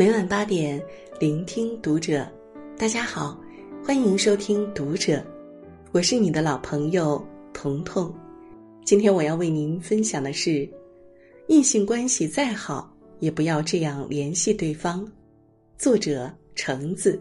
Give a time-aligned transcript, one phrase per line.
[0.00, 0.82] 每晚八点，
[1.18, 2.26] 聆听读者。
[2.78, 3.38] 大家好，
[3.84, 5.18] 欢迎收听《读者》，
[5.92, 7.22] 我是你的老朋友
[7.52, 8.10] 彤彤。
[8.82, 10.66] 今天我要为您分享的是：
[11.48, 15.06] 异性关系再好，也不要这样联系对方。
[15.76, 17.20] 作者：橙子。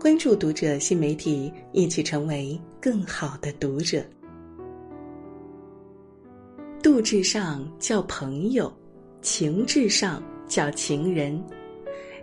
[0.00, 4.00] 关注《读者》新媒体，一起成为更好的读者。
[6.80, 8.72] 度至上叫朋友，
[9.22, 10.22] 情至上。
[10.48, 11.40] 叫情人，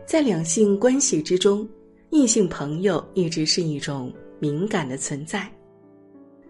[0.05, 1.67] 在两性关系之中，
[2.09, 5.49] 异性朋友一直是一种敏感的存在。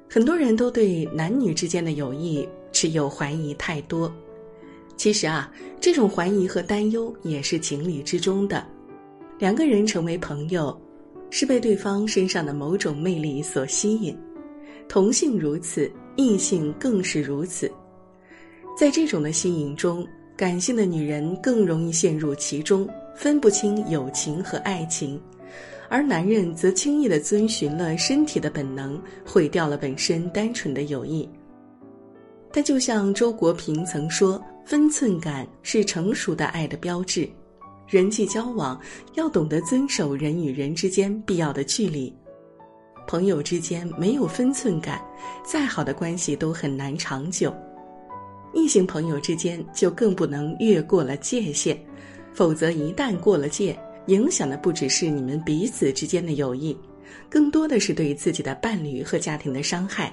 [0.10, 4.12] 很多人都对男女之间的友谊持有怀疑太多。
[4.96, 8.66] 其实啊，这种怀疑和担忧也是情理之中的。
[9.38, 10.80] 两个人成为朋友，
[11.30, 14.18] 是被对方身上的某种魅力所吸引，
[14.88, 17.70] 同性如此，异性更是如此。
[18.78, 20.08] 在这种的吸引中。
[20.38, 25.18] 感性的女人更容易陷入其中，分不清友情和爱情，
[25.88, 31.28] 而男人则轻易的遵循了身体的本能，毁掉了本身单纯的友谊。
[32.52, 37.30] 但就像周国平曾说：“分寸感是成熟的爱的标志，
[37.88, 38.78] 人际交往
[39.14, 42.14] 要懂得遵守人与人之间必要的距离。
[43.08, 45.02] 朋友之间没有分寸感，
[45.46, 47.56] 再好的关系都很难长久。”
[48.56, 51.78] 异性朋友之间就更不能越过了界限，
[52.34, 56.76] 否则一旦过了界，影响的不只是你们彼此之间的友谊，
[57.30, 60.12] 更多的是对自己的伴侣和家庭的伤害。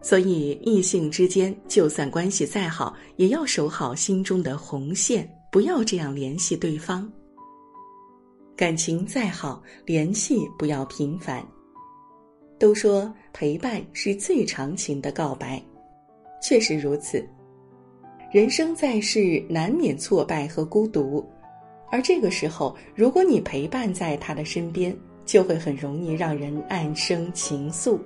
[0.00, 7.06] 所以，异性之间就算关系再好，也要守好心中的红线，不要这样联系对方。
[8.56, 11.46] 感情再好，联系不要频繁。
[12.58, 15.62] 都说陪伴是最长情的告白。
[16.40, 17.24] 确实如此，
[18.32, 21.24] 人生在世难免挫败和孤独，
[21.90, 27.98] 而这个时候，如果你陪伴在他的身边，就会很容易让人暗生情愫。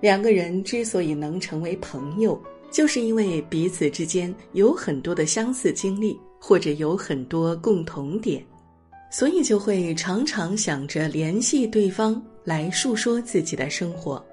[0.00, 2.40] 两个人之所以能成为朋友，
[2.70, 8.40] 就是因为彼此之间有很多的相似经历，或者有很多共同点，
[9.10, 14.24] 所以就会常常想着联系对方来述说自己的生活。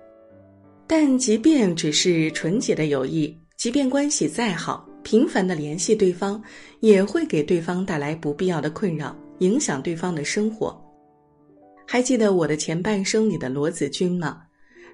[0.88, 6.42] 但即便只是纯洁的友谊，即便关系再好，频繁的联系对方，
[6.80, 10.80] 也会给对方带来不必要的困扰，影响对方的生活。
[11.88, 14.42] 还记得我的前半生里的罗子君吗？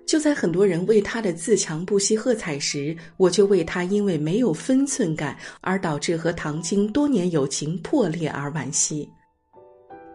[0.05, 9.07] 就在很多人为他的自强不息喝彩时，我就为他因为没有分寸感而导致和唐晶多年友情破裂而惋惜。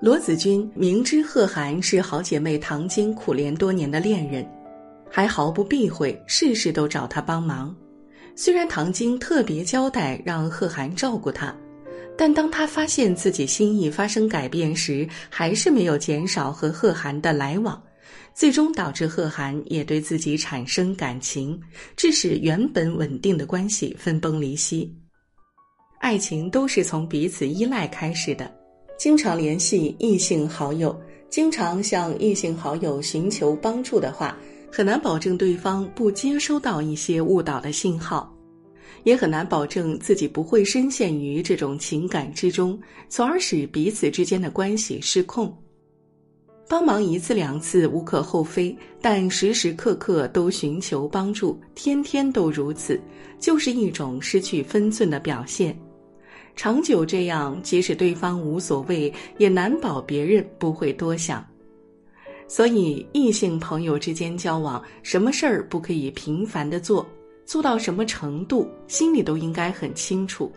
[0.01, 4.47] 罗子君明知贺涵是好姐妹唐晶苦恋多年的恋人。
[5.11, 7.75] 还毫不避讳，事事都找他帮忙。
[8.35, 11.57] 虽然唐晶特别交代让贺涵照顾他，
[12.19, 17.83] 但当他发现自己心意发生改变时，还是没有减少和贺涵的来往，
[18.35, 21.59] 最终导致贺涵也对自己产生感情，
[21.97, 24.95] 致使原本稳定的关系分崩离析。
[25.99, 28.55] 爱情都是从彼此依赖开始的，
[28.99, 30.95] 经常联系异性好友，
[31.31, 34.37] 经常向异性好友寻求帮助的话。
[34.77, 38.31] 很难保证对方不接收到一些误导的信号，
[39.05, 42.79] 也很难保证自己不会深陷于这种情感之中，
[43.09, 45.51] 从而使彼此之间的关系失控。
[46.69, 53.01] 帮忙一次两次无可厚非，但时时刻刻都寻求帮助，天天都如此，
[53.41, 55.75] 就是一种失去分寸的表现。
[56.55, 61.43] 长久这样，即使对方无所谓，也难保别人不会多想。
[62.49, 67.05] 所以，异性朋友之间交往，什么事儿不可以频繁的做，
[67.45, 70.51] 做到什么程度，心里都应该很清楚。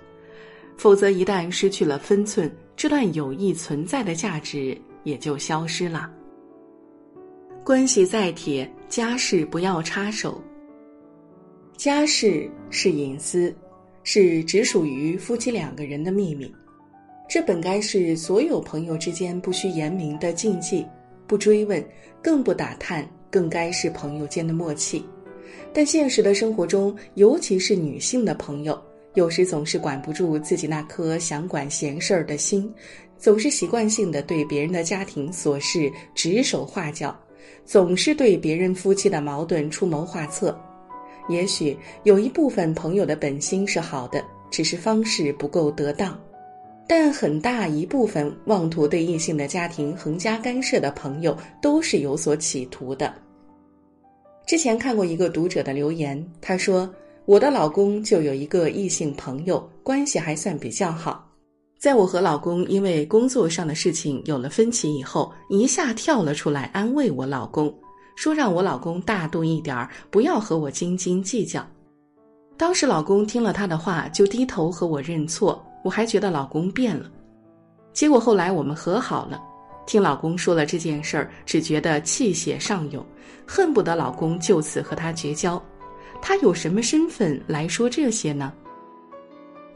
[0.77, 6.09] 否则，一旦失去了分寸，这段友谊存在的价值也就消失了。
[7.63, 10.41] 关系再铁，家事不要插手。
[11.75, 13.53] 家事是隐私，
[14.03, 16.53] 是只属于夫妻两个人的秘密，
[17.27, 20.85] 这本该是所有朋友之间不需言明的禁忌。
[21.29, 21.81] 不追问，
[22.23, 25.05] 更不打探，更该是朋友间的默契。
[25.71, 28.81] 但现实的生活中，尤其是女性的朋友，
[29.13, 32.73] 有时总是管不住自己那颗想管闲事儿的心，
[33.19, 37.15] 总是习惯性的对别人的家庭琐事指手画脚，
[37.63, 40.59] 总是对别人夫妻的矛盾出谋划策。
[41.29, 46.19] 也许有一部分朋友的本心是好的，只是方式不够得当。
[46.89, 53.13] 但很大一部分妄图对异性的家庭横加干涉的朋友，都是有所企图的。
[54.47, 56.91] 之前看过一个读者的留言，他说
[57.27, 61.23] ：“我的老公就有一个异性朋友，关系还算比较好。
[61.77, 67.71] 在我和老公因为工作上的事情有了分歧以后，一下跳了出来安慰我老公，
[68.15, 71.63] 说让我老公大度一点儿，不要和我斤斤计较。
[72.57, 77.09] 当时老公听了他的话，就低头和我认错，我还觉得老公变了。
[77.93, 79.41] 结果后来我们和好了，
[79.85, 83.05] 听老公说了这件事儿，只觉得气血上涌，
[83.45, 85.61] 恨不得老公就此和他绝交。
[86.21, 88.53] 他有什么身份来说这些呢？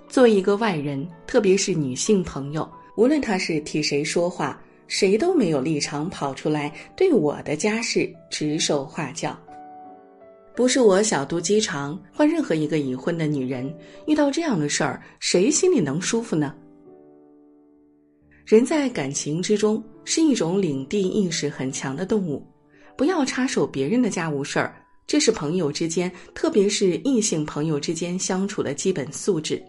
[0.08, 9.36] 作为一个外人，特别是女性朋友，无论他是替谁说话，谁都没有立场跑出来对我的家事指手画脚。
[10.56, 16.54] 不是我小肚鸡肠，换任何一个已婚的女人遇到这样的事儿，谁心里能舒服呢？
[18.46, 22.46] 人在感情之中是一种领地意识很强的动物，
[22.96, 24.76] 不要插手别人的家务事儿，
[25.08, 29.64] 这是朋友之间，特别是异性朋友之间相处的基本素质。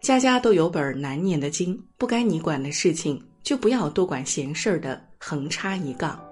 [0.00, 6.22] 家家都有本难念的经，不该你管的事情，就不要多管闲事儿的横插一杠。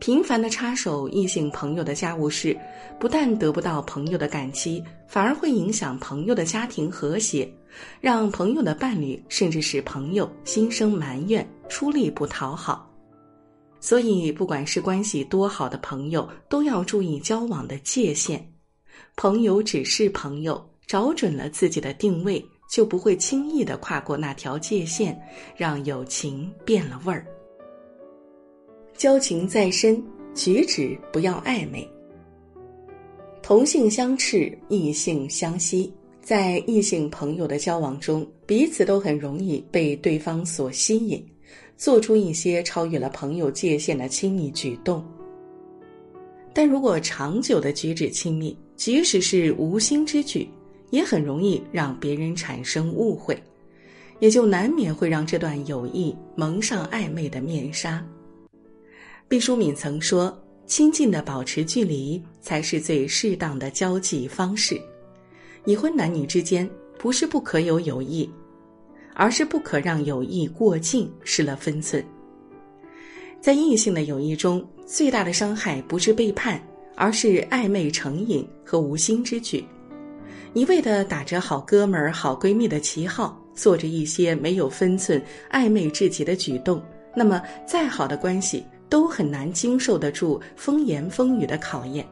[0.00, 2.58] 频繁的插手异性朋友的家务事，
[2.98, 7.46] 不但得不到朋友的感激，反而会影响朋友的家庭和谐，
[8.00, 12.90] 让朋友的伴侣甚至是朋友心生埋怨，出力不讨好。
[13.78, 18.42] 所以，不管是关系多好的朋友，都要注意交往的界限。
[19.16, 22.42] 朋友只是朋友，找准了自己的定位。
[22.70, 25.20] 就不会轻易的跨过那条界限，
[25.56, 27.26] 让友情变了味儿。
[29.00, 29.98] 交情再深，
[30.34, 31.88] 举止不要暧昧。
[33.42, 41.26] 同性相斥，异性相吸，在异性朋友的交往中，彼此都很容易被对方所吸引，
[41.78, 45.02] 做出一些超越了朋友界限的亲密举动。
[46.52, 50.46] 但如果长久的举止亲密，即使是无心之举。
[50.90, 53.40] 也很容易让别人产生误会，
[54.18, 58.04] 也就难免会让这段友谊蒙上暧昧的面纱。
[59.30, 60.36] 毕淑敏曾说
[60.66, 64.76] ：“亲近的保持距离，才是最适当的交际方式。”
[65.66, 66.68] 已婚男女之间，
[66.98, 68.28] 不是不可有友谊，
[69.14, 72.04] 而是不可让友谊过近，失了分寸。
[73.40, 76.60] 在异性的友谊中，最大的伤害不是背叛，
[76.96, 79.64] 而是暧昧成瘾和无心之举。
[80.54, 85.22] 一味的打着好哥们儿、好闺蜜的旗号，做着一些没有分寸、
[85.52, 86.82] 暧昧至极的举动，
[87.14, 92.06] 那么再好的关系都很难经受得住风言风语的考验。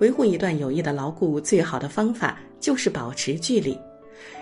[0.00, 3.78] 维护一段友谊的牢固，最好的方法就是保持距离。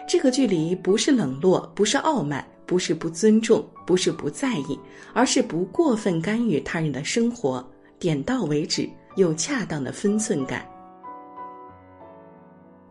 [0.08, 4.78] 这个距离不是冷落，不是傲慢，不是不尊重，不是不在意，
[5.12, 7.64] 而是不过分干预他人的生活，
[7.98, 10.66] 点到为止，有恰当的分寸感。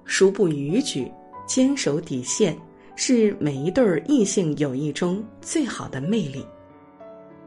[0.05, 1.11] 孰不逾矩，
[1.45, 2.57] 坚守底线，
[2.95, 6.45] 是每一对异性友谊中最好的魅力。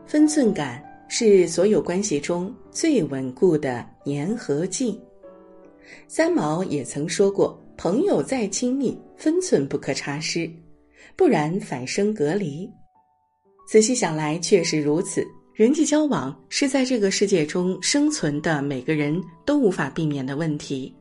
[0.07, 0.83] 分寸感
[1.17, 5.01] 是所有关系中最稳固的粘合剂。
[6.09, 10.51] 三毛也曾说过：“朋友再亲密，分寸不可差失，
[11.15, 12.69] 不然反生隔离。”
[13.71, 15.25] 仔细想来，确实如此。
[15.55, 20.93] 人际交往是在这个世界中生存的每个人都无法避免的问题。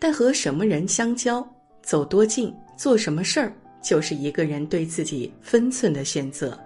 [0.00, 1.48] 但和什么人相交，
[1.80, 6.58] 走多近，做什么事儿，就是一个人对自己分寸的选择。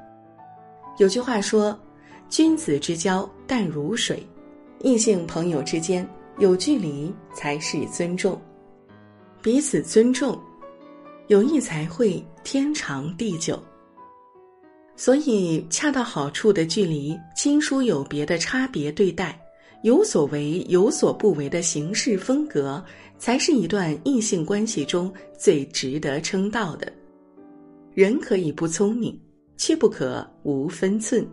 [0.97, 1.79] 有句话说
[2.29, 4.23] ：“君子之交淡如水，
[4.81, 6.09] 异性朋友之间
[6.39, 8.41] 有距离才是尊重，
[9.43, 10.39] 彼此尊重，
[11.29, 13.61] 友谊才会天长地久。”
[14.95, 19.41] 所以，恰到好处的距离，亲疏有别的差别对待。
[19.85, 22.85] 有所为有所不为的行事风格，
[23.17, 26.93] 才是一段异性关系中最值得称道的。
[27.95, 29.17] 人可以不聪明，
[29.57, 31.25] 却不可无分寸。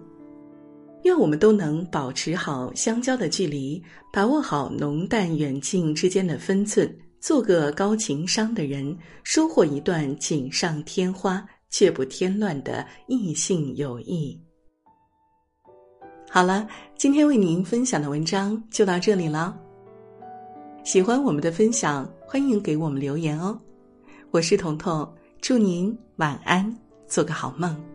[1.05, 3.81] 愿我们都能保持好相交的距离，
[4.12, 14.35] 把握好浓淡远近之间的分寸，做个高情商的人，收获一段锦上添花却不添乱的异性友谊。
[16.27, 19.55] 好了，今天为您分享的文章就到这里了。
[20.83, 23.55] 喜欢我们的分享，欢迎给我们留言哦。
[24.31, 25.07] 我是彤彤，
[25.39, 26.75] 祝您晚安，
[27.07, 27.95] 做个好梦。